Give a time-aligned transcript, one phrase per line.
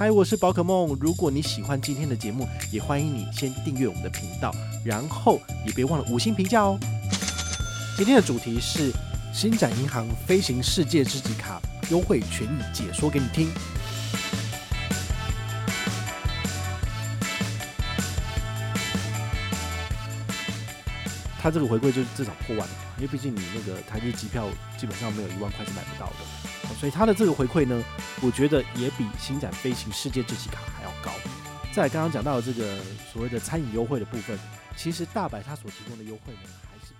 [0.00, 0.96] 嗨，我是宝可梦。
[0.98, 4.50] 如果你喜欢今天的节目，也欢迎你先订阅我们的频道，
[4.82, 6.78] 然后也别忘了五星评价哦。
[7.98, 8.90] 今天的主题是
[9.30, 11.60] 星展银行飞行世界知己卡
[11.90, 13.50] 优惠权益解说给你听。
[21.42, 24.48] 它这个回馈就至少破万，因为毕竟你那个台币机票
[24.78, 27.82] 基本上没有一万块是买不到的，所以它的这个回馈呢，
[28.22, 31.10] 我觉得也比星展飞行世界知己卡还要高。
[31.72, 32.78] 再来刚刚讲到的这个
[33.12, 34.38] 所谓的餐饮优惠的部分，
[34.76, 36.94] 其实大白它所提供的优惠呢，还是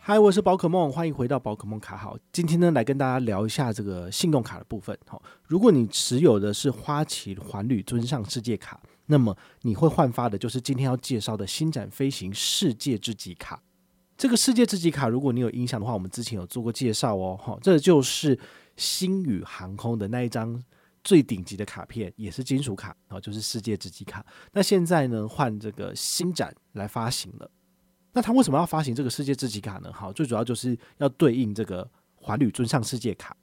[0.00, 2.16] 嗨，我是宝可梦，欢迎回到宝可梦卡好。
[2.32, 4.98] 今天呢，来跟大家聊一下这个信用卡的部分。
[5.06, 8.80] 好，如果你持有的是花旗环旅尊上世界卡。
[9.06, 13.60] 那么你会换发的就是今天要介绍的星展飞行世界之极卡。
[14.16, 17.36] 这个世界知己卡，如果你有印象的话，我们之前有做过介绍哦。
[17.36, 18.38] 哈，这就是
[18.76, 20.62] 星宇航空的那一张
[21.02, 24.24] 最顶级的卡片，也是金属卡，哦，就是世界知己卡。
[24.52, 27.50] 那现在呢，换这个星展来发行了。
[28.12, 29.92] 那他为什么要发行这个世界知己卡呢？
[29.92, 33.36] 好，最主要就是要对应这个环旅尊上世界卡。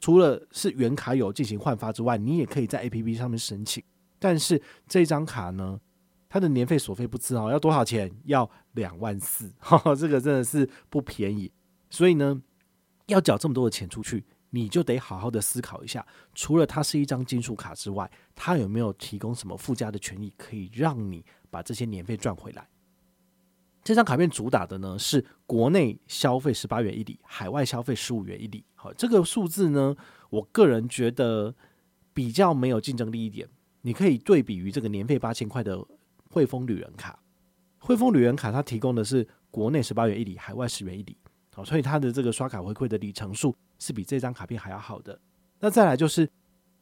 [0.00, 3.82] 除了是原卡友进行换发之外，你也可以在 APP 上面申请。
[4.18, 5.78] 但是这张卡呢，
[6.28, 8.10] 它的年费所费不知道要多少钱？
[8.24, 9.50] 要两万四，
[9.98, 11.50] 这个真的是不便宜。
[11.90, 12.42] 所以呢，
[13.06, 22.68] 要缴这么多的钱出去，你就得好好的思考一下，除了它是一张金属卡之外，它有没有提供什么附加的权益，可以让你把这些年费赚回来？
[23.82, 28.62] 这张卡片主打的呢是国内消费十八元一里，海外消费十五元一里。
[28.74, 29.96] 好，这个数字呢，
[30.28, 31.54] 我个人觉得
[32.12, 33.48] 比较没有竞争力一点。
[33.80, 35.82] 你可以对比于这个年费八千块的
[36.28, 37.18] 汇丰旅人卡，
[37.78, 41.16] 汇丰旅人卡它提供的是国内十八元一里，海外十元一里，
[41.54, 45.18] 好，所以它的这个刷卡回馈的里程数是比这张卡片还要好的。
[45.58, 46.28] 那再来就是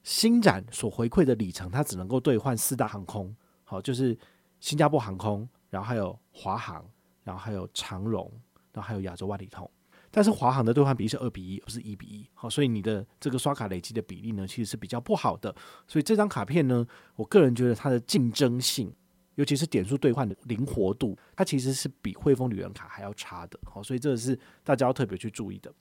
[0.03, 4.17] 星展所回馈的里程，它只能够兑换四大航空，好，就是
[4.61, 6.85] 新加坡航空，然后还有华航，
[7.23, 8.31] 然后还有长荣，
[8.73, 9.71] 然后还有亚洲万里通。
[10.11, 15.55] 但是华航的兑换比例是二比一，不是一比一，好，所以你的这个刷卡累积的比例呢，其实是比较不好的。
[15.87, 18.91] 所以这张卡片呢，我个人觉得它的竞争性，
[19.37, 23.59] 尤其是点数兑换的灵活度，它其实是比汇丰旅人卡还要差的。
[23.65, 25.73] 好，所以这个是大家要特别去注意的。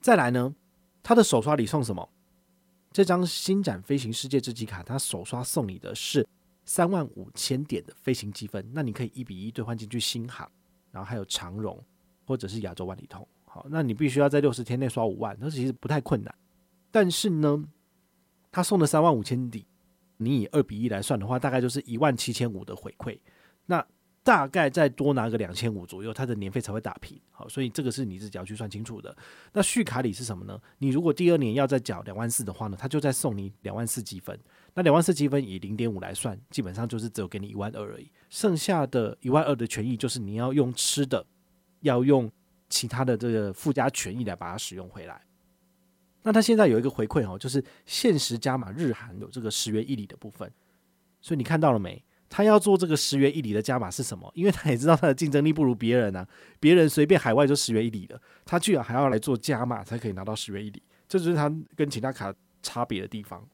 [0.00, 0.54] 再来呢，
[1.02, 2.08] 它的首刷礼送什么？
[2.92, 6.26] 这张星展飞行世界知己卡，它首刷送你的是
[6.64, 10.50] 三万五千点的飞行积分，那你可以一比一兑换进去新航，
[10.90, 11.78] 然后还有长荣
[12.24, 13.26] 或者是亚洲万里通。
[13.44, 16.34] 好，那你必须要在六十天内刷五万，那其实不太困难。
[16.90, 17.64] 但是呢，
[18.50, 19.66] 他送的三万五千里，
[20.20, 23.18] 你以二比一来算的话，大概就是一万七千五的回馈。
[23.66, 23.84] 那
[24.22, 27.18] 大概再多拿个两千五左右，它的年费才会打平。
[27.30, 29.16] 好，所以这个是你自己要去算清楚的。
[29.52, 30.60] 那续卡礼是什么呢？
[30.78, 34.38] 你如果第二年要再缴两万四的话呢，他就再送你两万四积分。
[34.74, 38.10] 那两万四积分以零点五来算，基本上就是只有给你一万二而已。
[38.28, 41.26] 剩下的一万二的权益，就是你要用吃的，
[41.80, 42.30] 要用。
[42.72, 45.20] 其他的这个附加权益来把它使用回来。
[46.22, 50.50] 那他现在有一个回馈哦，就是限时加码日韩有这个十元一里的部分。
[51.20, 52.02] 所以你看到了没？
[52.28, 54.30] 他要做这个十元一里的加码是什么？
[54.36, 56.26] 因为他也知道他的竞争力不如别人啊，
[56.60, 62.32] 别人随便海外就十元一里的，他居然还要来做加码才可以拿到十元一里，这就是他跟其他卡
[62.62, 63.44] 差别的地方。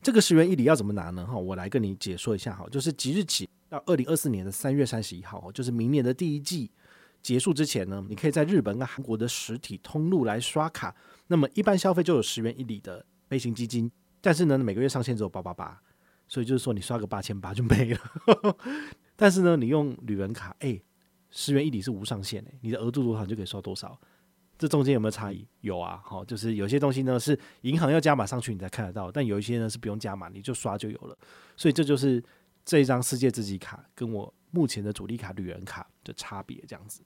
[0.00, 1.26] 这个十元一里要怎么拿呢？
[1.26, 6.70] 哈，我来跟你解说一下哈，就是即日起到二零二四年的三月三十一号，就是明年的第一季。
[7.22, 10.94] 结束之前呢，你可以在日本跟韩国的实体通路来刷卡，
[11.28, 15.80] 那么一般消费就有十元一里的飞行基金，但是呢，每个月上限只有八八八，
[16.28, 18.00] 所以就是说你刷个八千八就没了。
[19.16, 20.80] 但是呢，你用旅人卡，哎，
[21.30, 23.98] 十元一里是无上限诶，你的额度多少你就可以刷多少，
[24.58, 25.46] 这中间有没有差异？
[25.62, 31.16] 有啊，好，就是有些东西呢是银行要加码上去你才看得到，但有一些呢是不用加码，你就刷就有了。
[31.56, 32.22] 所以这就是
[32.64, 37.02] 这一张世界自己卡跟我目前的主力卡旅人卡的差别，这样子。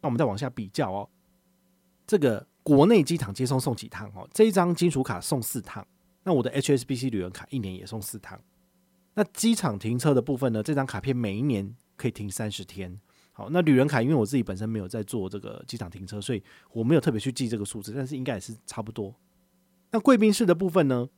[0.00, 1.08] 那我们再往下比较哦，
[2.06, 4.28] 这个国内机场接送送几趟哦？
[4.30, 5.86] 这一张金属卡送四趟，
[6.24, 8.38] 那我的 HSBC 旅人卡一年也送四趟。
[9.14, 10.62] 那机场停车的部分呢？
[10.62, 13.00] 这张卡片每一年可以停三十天。
[13.32, 19.14] 好，那旅人卡因为我自己本身没有在做这个机场停车，所以我没有特别去记这个数字，但是应该也是差不多。
[19.90, 21.08] 那贵宾室的部分呢？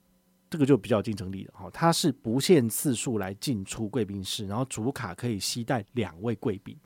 [0.49, 6.77] 这个就比较有竞争力了哈，它是不限次数来进出贵宾室，然后主卡可以携带两位贵宾。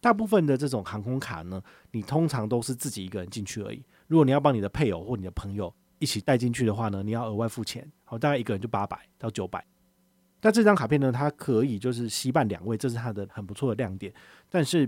[0.00, 1.62] 大部分的这种航空卡呢，
[1.92, 3.84] 你通常都是自己一个人进去而已。
[4.12, 7.90] 如果你要帮你的配偶或你的朋友一起带进去的话呢，你要额外付钱。
[8.04, 9.64] 好，大概一个人就八百到九百。
[10.38, 14.12] 但这张卡片呢，它可以就是吸办两位，这是它的很不错的亮点。
[14.50, 14.86] 但是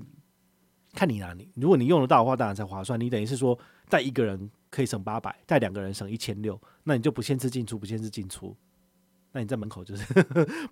[0.93, 1.51] 看你哪里。
[1.55, 3.01] 如果你用得到的话，当然才划算。
[3.01, 8.55] 你等于是说带一个人可以省八百，带两个人省一千六，那你就不限制进出，不限制进出。
[9.33, 10.05] 那你在门口就是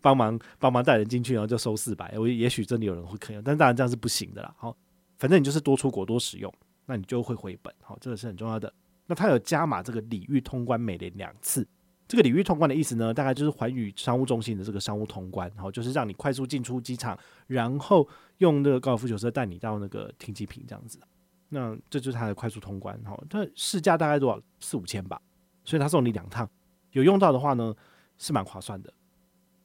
[0.02, 2.18] 帮忙帮忙带人进去，然后就收四百。
[2.18, 4.54] 我也许真的有人会坑，但当然这样是不行的啦。
[4.58, 4.76] 好，
[5.16, 6.52] 反正你就是多出国多使用，
[6.86, 7.74] 那你就会回本。
[7.80, 8.72] 好，这个是很重要的。
[9.06, 11.66] 那它有加码这个礼遇通关每年两次。
[12.08, 18.06] 这个礼遇通关的意思呢，大概就是环宇商务中心的这个商务通关，好，就是让你快速进出机场，然后
[18.38, 20.98] 用那个高尔夫球车带你到那个停机坪这样子。
[21.48, 24.40] 那这就是它的快速通关，好，它市价大概多少？
[24.60, 25.20] 四五千吧。
[25.64, 26.48] 所以它送你两趟，
[26.90, 27.74] 有用到的话呢，
[28.18, 28.92] 是蛮划算的。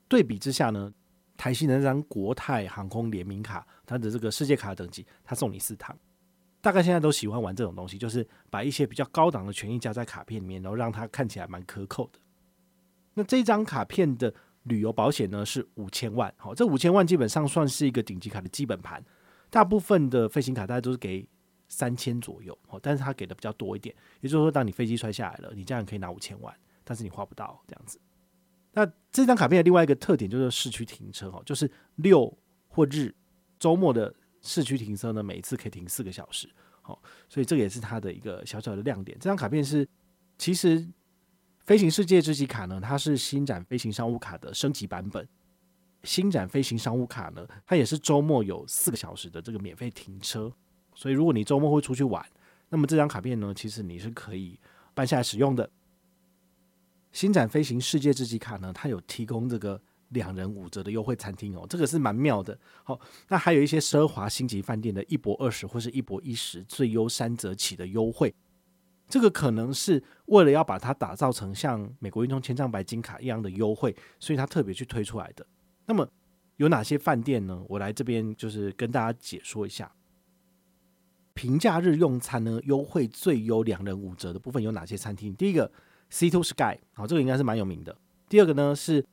[0.08, 0.94] 对比之下呢，
[1.36, 5.98] 台新的那张国泰航空联名卡，它的这个世界卡等级，它送你四趟。
[6.60, 12.20] 大概现在都喜欢玩这种东西，就是把一些比较高档的权益加在卡片里面，然后让它看起来蛮可口的。
[13.14, 14.34] 那这张卡片的
[14.64, 19.02] 旅游保险呢，是五千万，好，这五千万基本上算是一个顶级卡的基本盘。
[19.50, 21.26] 大部分的飞行卡大概都是给
[21.70, 26.54] 三千左右，好，但是它给的比较多一点，也就是说，当你飞机摔下来了，你这样可以拿五千万，
[26.84, 28.00] 但是你花不到这样子。
[28.74, 32.38] 那这张卡片的另外一个特点就是市区停车，哈，就是六
[32.68, 33.16] 或日
[33.60, 34.14] 周末的。
[34.48, 36.50] 市区停车呢，每一次可以停四个小时，
[36.82, 39.18] 好，所以这个也是它的一个小小的亮点。
[39.20, 39.86] 这张卡片是，
[40.38, 40.88] 其实
[41.66, 45.28] 飞行世界知己卡呢，它是新展飞行商务卡的升级版本。
[46.04, 50.50] 新展飞行商务卡呢，它也是周末有四个小时的这个免费停车，
[50.96, 52.26] 所以如果你周末会出去玩，
[52.70, 54.58] 那么这张卡片呢，其实你是可以
[54.94, 55.70] 办下来使用的。
[57.12, 59.82] 新展飞行世界知己卡呢，它有提供这个。
[60.10, 62.58] 两人五折的优惠餐厅哦，这个是蛮妙的。
[62.84, 68.34] 好，那还有一些奢华星级饭店的一泊二十或是一泊一十最优三折起的优惠，
[69.10, 75.46] 这个可能是为了要把它打造成像美国运通千帐白金卡一样的优惠，所以它特别去推出来的。
[75.86, 76.08] 那么
[76.56, 77.62] 有哪些饭店呢？
[77.68, 79.92] 我来这边就是跟大家解说一下，
[81.34, 85.36] 平假日用餐呢，优惠最优两人五折的部分有哪些餐厅？
[85.36, 85.70] 第一个
[86.10, 87.94] C Two Sky，好，这个应该是蛮有名的。
[88.30, 89.06] 第二个呢是。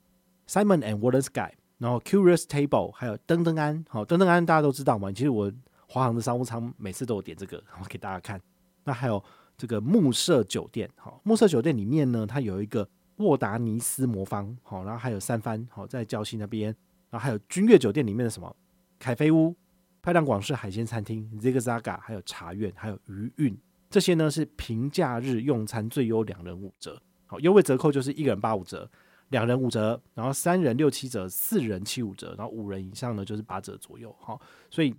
[0.47, 5.11] Simon and Warren Sky，然后 Curious Table，还有登登安，好，登登安大家都知道嘛。
[5.11, 5.53] 其实我
[5.87, 8.41] 华航的商务舱每次都有点这个，我给大家看。
[8.85, 9.23] 那还有
[9.57, 16.75] 这个暮色酒店，好，暮色酒店里面呢，它有一个沃达尼斯魔方，好，然后还有三番，好，在礁溪那边，
[17.11, 18.55] 然后还有君悦酒店里面的什么
[18.99, 19.55] 凯菲屋、
[20.03, 23.57] 派当广式海鲜餐厅、Zigzag，还有茶苑，还有余韵，
[23.89, 28.91] 这些呢是平假日用餐最优两人五折，好，优惠折扣就是一个人八五折。
[29.35, 34.15] 两人五折，然后三人六七折，四人七五折，然后五人以上呢就是八折左右。
[34.21, 34.41] 好，
[34.71, 34.95] 所以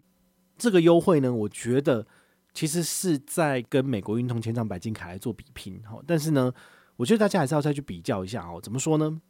[0.58, 2.06] 这个优惠呢，我觉得
[2.54, 5.82] 其实是在跟美国运通千帐白金卡来做比拼。
[5.86, 6.54] 好，但是呢，
[6.98, 8.60] 我觉得大家还是要再去比较一下哦。
[8.62, 9.22] 怎么说呢？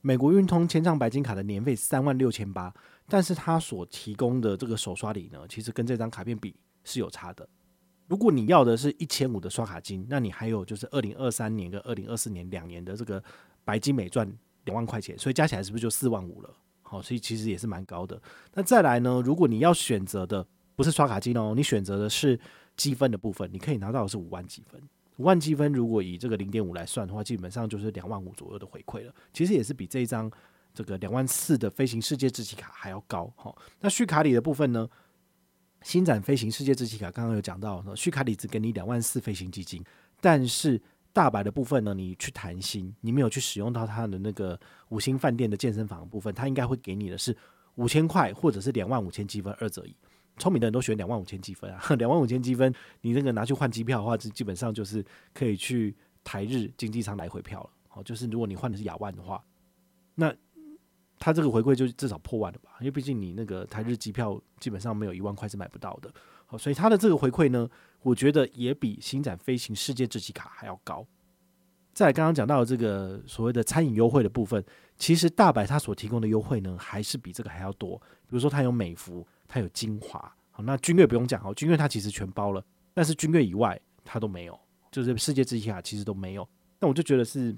[0.00, 2.72] 美国运通千帐白金卡的年费三万六千八，
[3.08, 7.46] 但是它所提供的这个手刷礼呢，其实跟这张卡片比是有差的。
[8.08, 13.22] 如果你要的是一千五的刷卡金，那你还有就是二零二三年跟二零二四年两年的这个。
[13.64, 14.30] 白金美钻
[14.64, 16.50] 两万块钱，所以加起来是不是就四万五了？
[16.82, 18.20] 好，所以其实也是蛮高的。
[18.52, 19.22] 那再来呢？
[19.24, 22.38] 如果你要选择的不是刷卡金哦，你选择的是
[22.76, 24.80] 积分的部分，你可以拿到的是五万积分。
[25.16, 29.14] 五万积分如果以这个零点五来算的话，基本上就是两万五左右的回馈了。
[29.32, 30.30] 其实也是比这一张
[30.74, 33.32] 这个两万四的飞行世界知己卡还要高。
[33.36, 34.88] 好，那续卡里的部分呢？
[35.82, 39.82] 新展飞行世界知己卡刚刚有讲到，续卡里只给你两万四飞行基金，
[40.20, 40.80] 但是。
[41.12, 47.36] 大白的部分呢，你去谈心，你没有去使用到他的那个五星饭店的健身房的部分，他应该会给你的是
[47.74, 49.94] 五千块或者是两万五千积分二折一。
[50.38, 55.04] 聪明的人都选两万五千积分啊， 两万五千积分，你那个拿去换机票的话，基基本上就是
[55.34, 57.70] 可以去台日经济舱来回票了。
[57.86, 59.44] 好，就是如果你换的是亚万的话，
[60.14, 60.34] 那
[61.18, 62.70] 他这个回馈就至少破万了吧？
[62.80, 66.10] 因为毕竟你那个台日机票基本上没有一万块是买不到的。
[66.46, 67.68] 好，所以他的这个回馈呢，
[68.02, 71.06] 我觉得也比星展飞行世界知己卡还要高。
[71.94, 74.64] 再来刚刚讲到的这个所谓的餐饮优惠的部分，
[74.96, 77.98] 其实大白它所提供的优惠呢，还是比这个还要多。
[77.98, 80.18] 比如说它有美福，它有精华，
[80.50, 84.58] 好，那君悦不用讲哦，君悦它其实全包了，但是君悦以外它都没有，
[84.90, 86.48] 就是世界知己卡其实都没有。
[86.80, 87.54] 那我就觉得是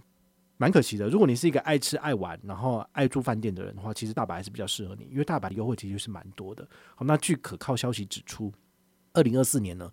[0.56, 1.08] 蛮可惜的。
[1.08, 6.68] 如果你是一个爱吃爱玩，然后爱住饭店的人的话，其实大白还是比较适合你，因为大白的优惠其实是蛮多的。
[6.96, 8.52] 好，那据可靠消息指出，
[9.12, 9.88] 二零二四年呢，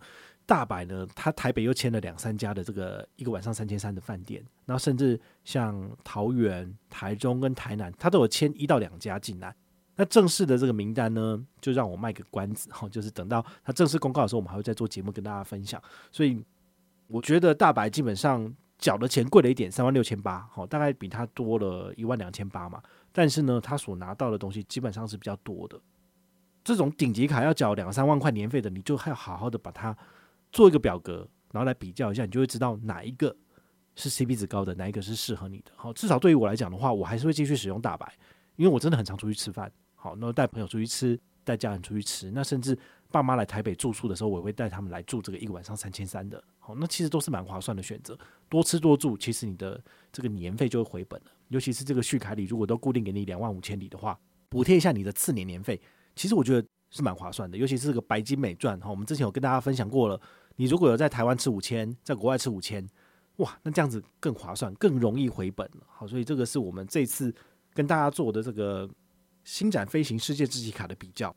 [0.46, 9.56] 大白呢，他台北又签了两三家的这个一个晚上三千三的饭店，然后甚至像桃园、台中跟台南，他都有签一到两家进来。
[9.96, 15.82] 那正式的这个名单呢，就让我卖个关子哈，就是等到他正式公告的时候，我们还会再做节目跟大家分享。
[16.12, 16.44] 所以
[17.08, 22.82] 我觉得大白基本上缴的钱贵了一点，三万六千八，好，大概比他多了一万两千八嘛。
[23.12, 25.80] 但是呢，他所拿到的东西基本上是比较多的。
[26.64, 29.96] 这种顶级卡要缴两三万块年费的，你就还要好好的把它
[30.51, 33.36] 做一个表格，然后来比较一下，你就会知道哪一个
[33.96, 35.72] 是 CP 值高的，哪一个是适合你的。
[35.75, 38.13] 好，至少对于我来讲的话，我还是会继续使用大白，
[38.55, 39.72] 因为我真的很常出去吃饭。
[39.96, 42.77] 好，那带朋友出去吃，带家人出去吃，那甚至
[43.12, 46.43] 爸妈来台北住宿的时候，我也会带他们来住这个一个晚上三千三的。
[46.60, 48.17] 好，那其实都是蛮划算的选择，
[48.50, 49.81] 多吃多住，其实你的
[50.12, 51.27] 这个年费就会回本了。
[51.50, 54.17] 尤其是这个续卡里，如果都固定给你两万五千里的话，
[54.50, 55.79] 补贴一下你的次年年费。
[56.15, 60.20] 其实我觉得是蛮划算的，尤其是这个白金美钻哈，我们之前有跟大家分享过了。
[60.55, 62.88] 你如果有在台湾吃五千，在国外吃五千，
[63.38, 65.70] 哇，那这样子更划算，更容易回本。
[65.88, 67.34] 好，所以这个是我们这次
[67.74, 68.89] 跟大家做的这个
[69.43, 71.36] 星展飞行世界自己卡的比较。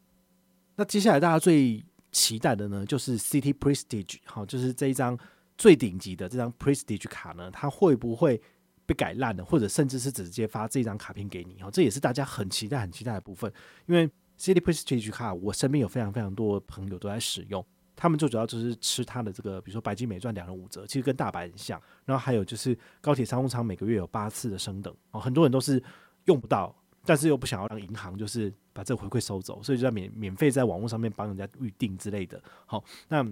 [0.76, 5.18] 那接下来大家最期待的呢，就是 City Prestige，好，就是这一张
[5.56, 8.40] 最顶级的这张 Prestige 卡呢，它会不会
[8.86, 11.60] 被改烂了，或者甚至是直接发这张卡片给你？
[11.60, 13.52] 好，这也是大家很期待、很期待的部分，
[13.86, 14.10] 因为。
[14.36, 17.64] City Prestige 卡，我身边有非常非常多朋友都在使用，
[17.96, 21.80] 他们最主要就是吃它的这个，比如说白金美钻两人五折，其实跟大白很像。
[22.04, 25.82] 然后还有就是高铁商务舱每个月有八次的升等哦，很多人都是
[26.24, 26.74] 用不到，
[27.04, 32.42] 但是又不想要让银行就是把这个回馈收走，所以就在免免费在网络上面帮人家预定之类的。
[32.66, 33.24] 好，那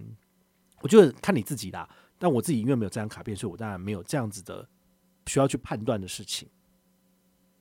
[0.80, 1.88] 我觉得看你自己啦。
[2.18, 4.68] 但我自己因为没有这张卡片，所以我当然没有这样子的
[5.26, 6.48] 需要去判断的事情。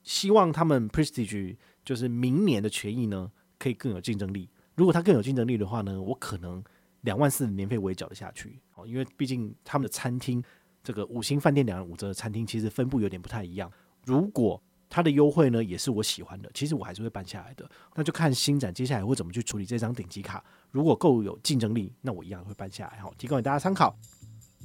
[0.04, 4.50] 希望他们 Prestige 就是明年的权益呢，可以更有竞争力。
[4.76, 6.64] 如果它更有竞争力的话呢，我可能
[7.02, 8.86] 两万四的年费我也缴得下去哦。
[8.88, 10.44] 因为毕竟他们的餐厅，
[10.84, 13.72] 这个五星饭店两人五折的餐厅，其实分布有点不太一样。
[14.06, 17.70] 如果它的优惠呢也是我喜欢的，其实我还是会办下来的。
[17.96, 20.44] 那就看新展接下来会怎么去处理这张顶级卡。
[20.70, 23.00] 如果够有竞争力，那我一样会办下来。
[23.00, 23.96] 好，提供给大家参考。